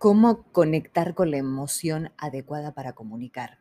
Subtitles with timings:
[0.00, 3.58] cómo conectar con la emoción adecuada para comunicar.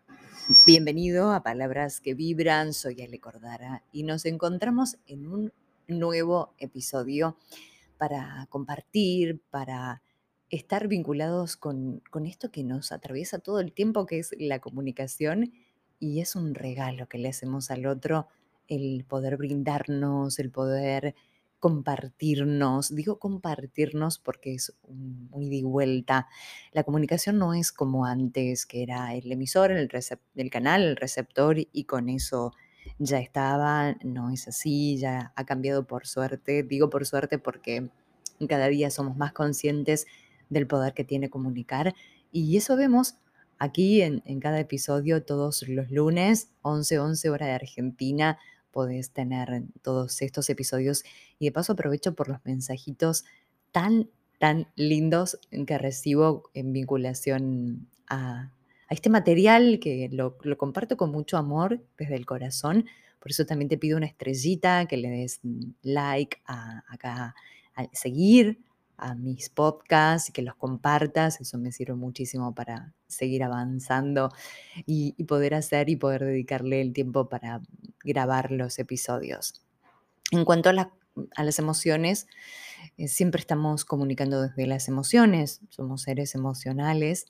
[0.66, 5.52] Bienvenido a Palabras que Vibran, soy Ale Cordara y nos encontramos en un
[5.90, 7.38] nuevo episodio
[7.98, 10.02] para compartir, para
[10.50, 15.52] estar vinculados con, con esto que nos atraviesa todo el tiempo, que es la comunicación,
[16.00, 18.30] y es un regalo que le hacemos al otro
[18.70, 21.16] el poder brindarnos, el poder
[21.60, 22.94] compartirnos.
[22.96, 26.28] Digo compartirnos porque es un, ida y vuelta.
[26.72, 29.90] La comunicación no es como antes, que era el emisor, el,
[30.36, 32.54] el canal, el receptor y con eso
[32.98, 33.96] ya estaba.
[34.04, 36.64] No es así, ya ha cambiado por suerte.
[36.64, 37.90] Digo por suerte porque
[38.48, 40.08] cada día somos más conscientes
[40.50, 41.94] del poder que tiene comunicar
[42.32, 43.16] y eso vemos
[43.58, 48.38] aquí en, en cada episodio todos los lunes, 11, 11 hora de Argentina,
[48.72, 51.04] podés tener todos estos episodios.
[51.38, 53.26] Y de paso aprovecho por los mensajitos
[53.72, 58.52] tan, tan lindos que recibo en vinculación a,
[58.90, 62.86] este material que lo, comparto con mucho amor desde el corazón.
[63.20, 65.42] Por eso también te pido una estrellita, que le des
[65.84, 67.36] like a, acá,
[67.76, 68.60] a seguir
[69.00, 71.42] a mis podcasts y que los compartas.
[71.42, 74.32] Eso me sirve muchísimo para seguir avanzando
[74.86, 77.62] y, poder hacer y poder dedicarle el tiempo para
[78.04, 79.62] grabar los episodios.
[80.32, 82.28] En cuanto a, las emociones,
[82.98, 85.62] eh, siempre estamos comunicando desde las emociones.
[85.70, 87.26] Somos seres emocionales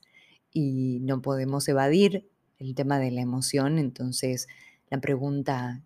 [0.51, 3.79] y no podemos evadir el tema de la emoción.
[3.79, 4.47] Entonces,
[4.89, 5.81] la pregunta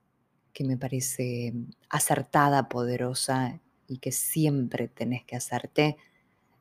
[0.53, 1.53] que me parece
[1.89, 3.59] acertada, poderosa
[3.93, 5.97] y que siempre tenés que hacerte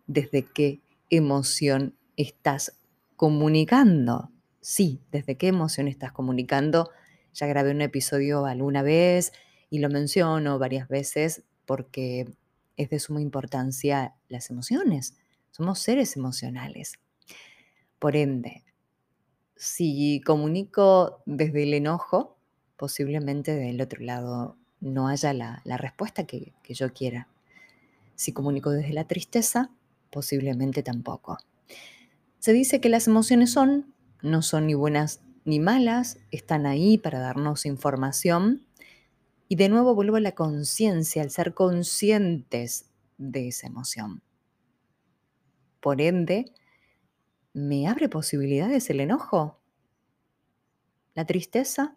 [0.06, 2.78] desde qué emoción estás
[3.16, 4.30] comunicando.
[4.60, 6.90] Sí, desde qué emoción estás comunicando.
[7.32, 9.32] Ya grabé un episodio alguna vez
[9.70, 12.26] y lo menciono varias veces porque
[12.76, 15.14] es de suma importancia las emociones.
[15.52, 16.98] Somos seres emocionales.
[17.98, 18.62] Por ende,
[19.56, 22.36] si comunico desde el enojo,
[22.76, 27.28] posiblemente del otro lado no haya la, respuesta que, que yo quiera.
[28.14, 29.70] Si comunico desde la tristeza,
[30.10, 31.38] posiblemente tampoco.
[32.40, 37.20] Se dice que las emociones son, no son ni buenas ni malas, están ahí para
[37.20, 38.66] darnos información.
[39.48, 44.22] Y de nuevo vuelvo a la conciencia, al ser conscientes de esa emoción.
[45.80, 46.52] Por ende,
[47.52, 49.58] ¿me abre posibilidades el enojo?
[51.14, 51.96] ¿La tristeza?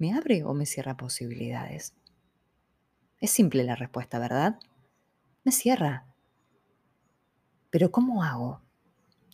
[0.00, 1.92] ¿Me abre o me cierra posibilidades?
[3.18, 4.58] Es simple la respuesta, ¿verdad?
[5.44, 6.06] Me cierra.
[7.68, 8.62] Pero ¿cómo hago?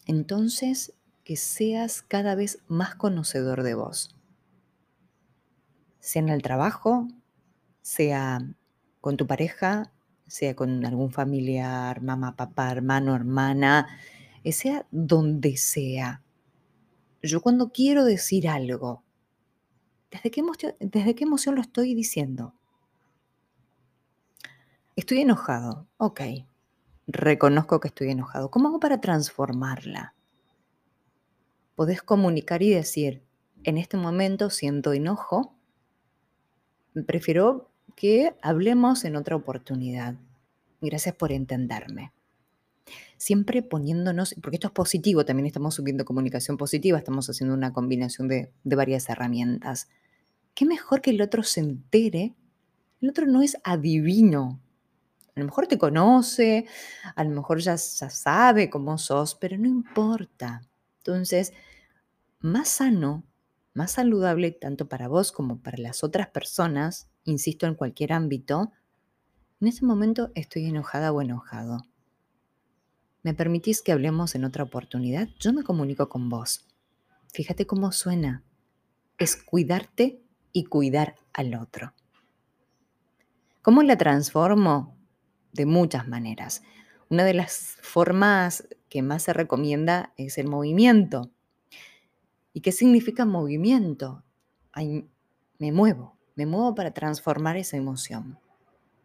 [0.06, 4.16] Entonces, que seas cada vez más conocedor de vos.
[6.00, 7.06] Sea en el trabajo,
[7.80, 8.40] sea
[9.00, 9.92] con tu pareja,
[10.26, 13.86] sea con algún familiar, mamá, papá, hermano, hermana,
[14.50, 16.24] sea donde sea.
[17.22, 19.05] Yo cuando quiero decir algo,
[20.10, 22.54] ¿Desde qué, emoción, ¿Desde qué emoción lo estoy diciendo?
[24.94, 25.86] Estoy enojado.
[25.98, 26.20] Ok.
[27.06, 28.50] Reconozco que estoy enojado.
[28.50, 30.14] ¿Cómo hago para transformarla?
[31.74, 33.22] Podés comunicar y decir,
[33.64, 35.54] en este momento siento enojo.
[37.06, 40.14] Prefiero que hablemos en otra oportunidad.
[40.80, 42.12] Gracias por entenderme.
[43.16, 48.28] Siempre poniéndonos, porque esto es positivo, también estamos subiendo comunicación positiva, estamos haciendo una combinación
[48.28, 49.88] de, varias herramientas
[50.56, 52.34] qué mejor que el otro se entere.
[53.00, 54.58] El otro no es adivino.
[55.36, 56.66] A lo mejor te conoce,
[57.14, 60.62] a lo mejor ya, ya sabe cómo sos, pero no importa.
[60.98, 61.52] Entonces,
[62.40, 63.22] más sano,
[63.74, 68.72] más saludable, tanto para vos como para las otras personas, insisto en cualquier ámbito,
[69.60, 71.82] en ese momento estoy enojada o enojado.
[73.26, 75.28] ¿Me permitís que hablemos en otra oportunidad?
[75.40, 76.64] Yo me comunico con vos.
[77.32, 78.44] Fíjate cómo suena.
[79.18, 80.22] Es cuidarte
[80.52, 81.92] y cuidar al otro.
[83.62, 84.96] ¿Cómo la transformo?
[85.52, 86.62] De muchas maneras.
[87.08, 91.32] Una de las formas que más se recomienda es el movimiento.
[92.52, 94.22] ¿Y qué significa movimiento?
[95.58, 98.38] me muevo, me muevo para transformar esa emoción.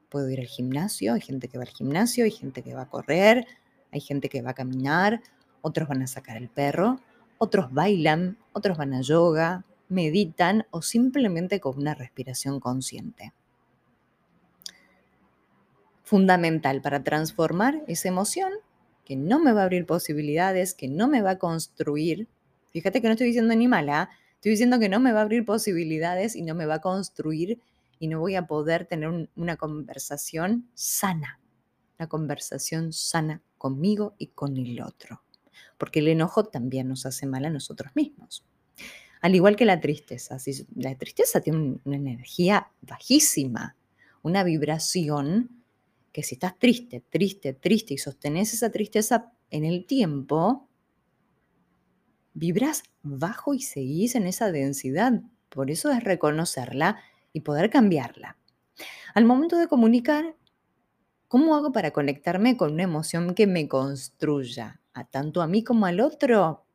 [0.09, 2.89] Puedo ir al gimnasio, hay gente que va al gimnasio, hay gente que va a
[2.89, 3.47] correr,
[3.91, 5.21] hay gente que va a caminar,
[5.61, 6.99] otros van a sacar el perro,
[7.37, 13.33] otros bailan, otros van a yoga, meditan o simplemente con una respiración consciente.
[16.03, 18.51] Fundamental para transformar esa emoción
[19.05, 22.27] que no me va a abrir posibilidades, que no me va a construir.
[22.71, 25.45] Fíjate que no estoy diciendo ni mala, estoy diciendo que no me va a abrir
[25.45, 27.59] posibilidades y no me va a construir
[27.99, 31.39] y no voy a poder tener una conversación sana,
[31.97, 35.21] una conversación sana conmigo y con el otro.
[35.77, 38.43] Porque el enojo también nos hace mal a nosotros mismos.
[39.21, 40.37] Al igual que la tristeza.
[40.75, 43.75] La tristeza tiene una energía bajísima,
[44.23, 45.63] una vibración
[46.11, 50.67] que si estás triste, triste, triste y sostenés esa tristeza en el tiempo,
[52.33, 55.21] vibras bajo y seguís en esa densidad.
[55.49, 56.99] Por eso es reconocerla
[57.31, 58.39] y poder cambiarla.
[59.13, 60.35] Al momento de comunicar,
[61.31, 65.85] ¿cómo hago para conectarme con una emoción que me construya, a tanto a mí como
[65.85, 66.65] al otro?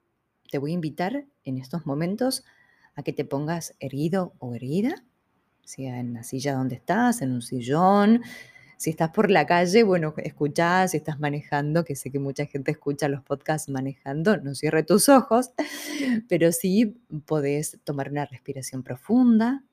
[0.51, 2.43] Te voy a invitar en estos momentos
[2.95, 5.05] a que te pongas erguido o erguida,
[5.63, 8.23] sea en la silla donde estás, en un sillón,
[8.79, 12.71] si estás por la calle, bueno, escuchá, si estás manejando, que sé que mucha gente
[12.71, 15.51] escucha los podcasts manejando, no cierre tus ojos,
[16.31, 19.65] pero sí podés tomar una respiración profunda.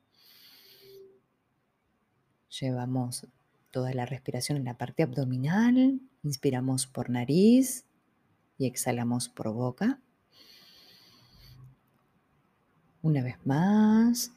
[2.59, 3.25] Llevamos
[3.73, 7.85] toda la respiración en la parte abdominal, inspiramos por nariz
[8.57, 9.99] y exhalamos por boca.
[13.01, 14.31] Una vez más.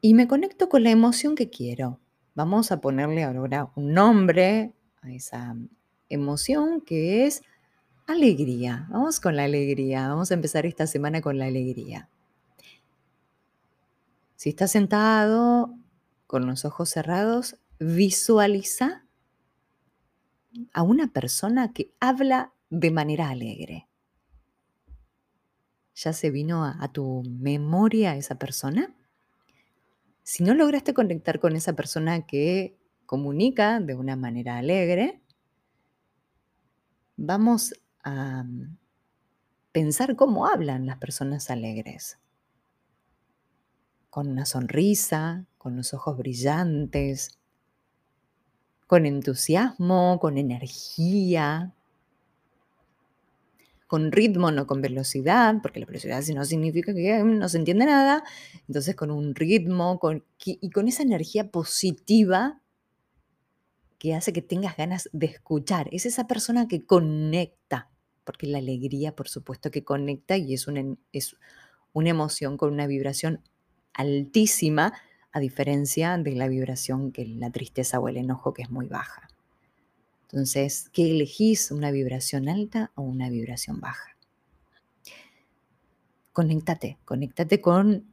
[0.00, 2.00] y me conecto con la emoción que quiero.
[2.34, 4.72] Vamos a ponerle ahora un nombre
[5.02, 5.56] a esa
[6.08, 7.42] emoción que es
[8.06, 8.86] alegría.
[8.90, 10.08] Vamos con la alegría.
[10.08, 12.08] Vamos a empezar esta semana con la alegría.
[14.38, 15.76] Si estás sentado
[16.28, 19.04] con los ojos cerrados, visualiza
[20.72, 23.88] a una persona que habla de manera alegre.
[25.96, 28.94] ¿Ya se vino a, tu memoria esa persona?
[30.22, 35.20] Si no lograste conectar con esa persona que comunica de una manera alegre,
[37.16, 37.74] vamos
[38.04, 38.78] a mm,
[39.72, 42.20] pensar cómo hablan las personas alegres.
[44.18, 47.38] Con una sonrisa, con los ojos brillantes,
[48.88, 51.72] con entusiasmo, con energía,
[53.86, 57.86] con ritmo, no con velocidad, porque la velocidad si no significa que no se entiende
[57.86, 58.24] nada.
[58.66, 62.60] Entonces con un ritmo con, y con esa energía positiva
[64.00, 65.88] que hace que tengas ganas de escuchar.
[65.92, 67.88] Es esa persona que conecta,
[68.24, 71.36] porque la alegría, por supuesto, que conecta y es una, es
[71.92, 73.44] una emoción con una vibración
[73.98, 74.94] altísima,
[75.32, 79.28] a diferencia de la vibración que la tristeza o el enojo, que es muy baja.
[80.22, 81.70] Entonces, ¿qué elegís?
[81.70, 84.16] ¿Una vibración alta o una vibración baja?
[86.32, 88.06] Conéctate, conéctate con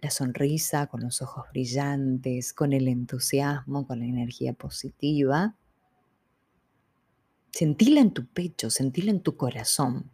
[0.00, 5.56] la sonrisa, con los ojos brillantes, con el entusiasmo, con la energía positiva.
[7.50, 10.10] Sentila en tu pecho, sentila en tu corazón.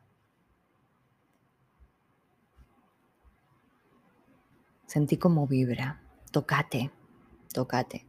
[4.86, 6.00] Sentí cómo vibra.
[6.30, 6.90] Tócate,
[7.52, 8.06] tócate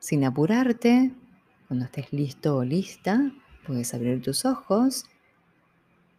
[0.00, 1.12] sin apurarte.
[1.68, 3.30] Cuando estés listo o lista,
[3.64, 5.04] puedes abrir tus ojos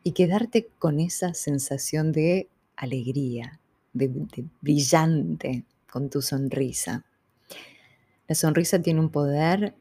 [0.01, 3.59] y quedarte con esa sensación de alegría,
[3.92, 4.09] de,
[4.62, 7.03] brillante con tu sonrisa.
[8.30, 9.75] La sonrisa tiene un poder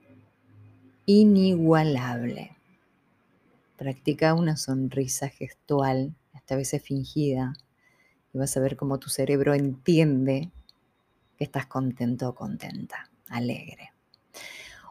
[1.06, 2.56] inigualable.
[3.76, 6.17] Practica una sonrisa gestual,
[6.50, 7.52] esta vez es fingida,
[8.35, 10.50] y vas a ver cómo tu cerebro entiende
[11.38, 13.93] que estás contento o contenta, alegre.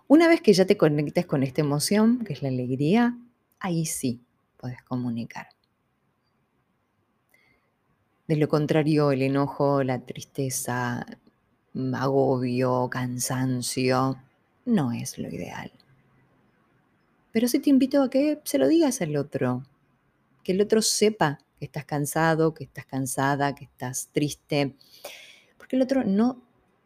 [0.08, 3.18] Una vez que ya te conectes con esta emoción, que es la alegría,
[3.60, 4.22] ahí sí
[4.56, 5.50] puedes comunicar.
[8.30, 11.06] De lo contrario, el enojo, la tristeza,
[11.94, 14.18] agobio, cansancio,
[14.64, 15.74] no es lo ideal.
[17.34, 19.66] Pero sí te invito a que se lo digas al otro,
[20.42, 24.76] que el otro sepa que estás cansado, que estás cansada, que estás triste,
[25.58, 26.42] porque el otro no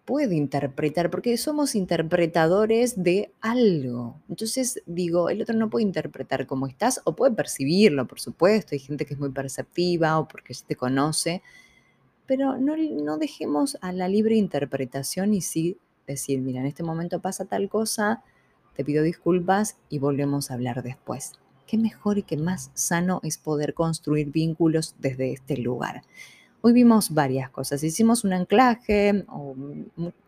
[0.06, 4.22] puede interpretar, porque somos interpretadores de algo.
[4.28, 8.76] Entonces digo, el otro no puede interpretar cómo estás o puede percibirlo, por supuesto.
[8.76, 11.42] Hay gente que es muy perceptiva o porque te conoce,
[12.26, 17.22] pero no, no dejemos a la libre interpretación y sí decir, mira, en este momento
[17.22, 18.24] pasa tal cosa,
[18.76, 21.34] te pido disculpas y volvemos a hablar después.
[21.68, 26.04] Qué mejor y qué más sano es poder construir vínculos desde este lugar.
[26.62, 27.84] Hoy vimos varias cosas.
[27.84, 29.56] Hicimos un anclaje, o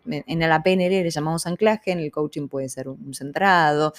[0.06, 3.94] en la PNL le llamamos anclaje, en el coaching puede ser un centrado.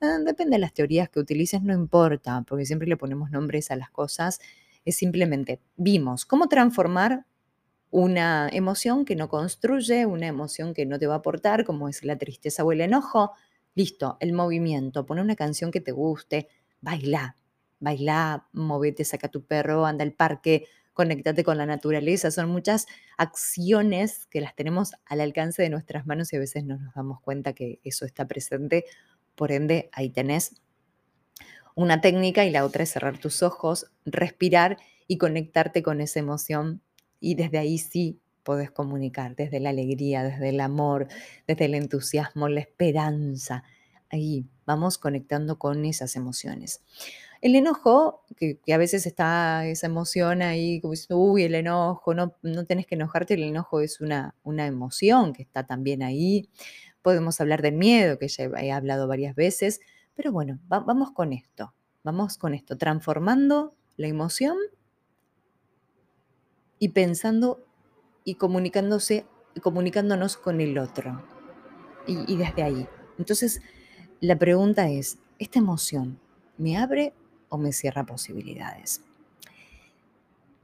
[0.00, 3.76] Ah, depende de las teorías que utilices, no importa, porque siempre le ponemos nombres a
[3.76, 4.40] las cosas.
[4.84, 7.24] Es simplemente, vimos cómo transformar
[7.90, 12.04] una emoción que no construye, una emoción que no te va a aportar, como es
[12.04, 13.32] la tristeza o el enojo.
[13.74, 16.48] Listo, el movimiento, pone una canción que te guste,
[16.80, 17.36] baila,
[17.80, 22.30] baila, movete, saca a tu perro, anda al parque, conéctate con la naturaleza.
[22.30, 22.86] Son muchas
[23.18, 27.20] acciones que las tenemos al alcance de nuestras manos y a veces no nos damos
[27.20, 28.84] cuenta que eso está presente.
[29.34, 30.60] Por ende, ahí tenés
[31.74, 36.80] una técnica y la otra es cerrar tus ojos, respirar y conectarte con esa emoción
[37.20, 41.08] y desde ahí sí podés comunicar, desde la alegría, desde el amor,
[41.46, 43.64] desde el entusiasmo, la esperanza.
[44.10, 46.82] Ahí vamos conectando con esas emociones.
[47.40, 52.34] El enojo, que, a veces está esa emoción ahí, como diciendo, uy, el enojo, no,
[52.42, 56.48] no tenés que enojarte, el enojo es una, una emoción que está también ahí.
[57.02, 59.80] Podemos hablar del miedo, que ya he hablado varias veces,
[60.14, 64.56] pero bueno, vamos con esto, vamos con esto, transformando la emoción
[66.78, 67.64] y pensando
[68.24, 69.26] y comunicándose,
[69.62, 71.22] comunicándonos con el otro.
[72.06, 72.88] Y, y desde ahí.
[73.18, 73.60] Entonces,
[74.20, 76.18] la pregunta es, ¿esta emoción
[76.58, 77.12] me abre
[77.48, 79.02] o me cierra posibilidades?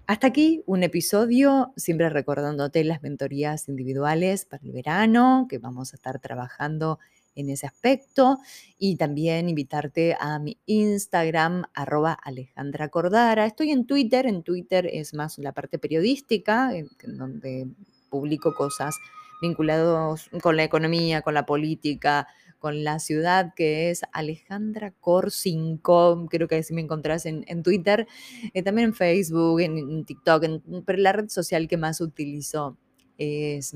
[0.06, 5.96] Hasta aquí un episodio, siempre recordándote las mentorías individuales para el verano, que vamos a
[5.96, 6.98] estar trabajando
[7.34, 8.38] en ese aspecto
[8.78, 13.46] y también invitarte a mi Instagram, arroba Alejandra Cordara.
[13.46, 17.68] Estoy en Twitter, en Twitter es más la parte periodística, en, donde
[18.10, 18.96] publico cosas
[19.40, 22.28] vinculadas con la economía, con la política,
[22.62, 28.06] con la ciudad, que es Alejandra Cor 5, creo que así me encontrás en, Twitter,
[28.54, 30.44] eh, también en Facebook, en, TikTok,
[30.86, 32.78] pero la red social que más utilizo
[33.18, 33.74] es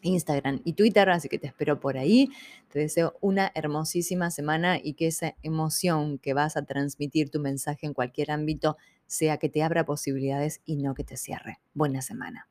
[0.00, 2.30] Instagram y Twitter, así que te espero por ahí.
[2.72, 7.86] Te deseo una hermosísima semana y que esa emoción que vas a transmitir tu mensaje
[7.86, 11.60] en cualquier ámbito sea que te abra posibilidades y no que te cierre.
[11.74, 12.49] Buena semana.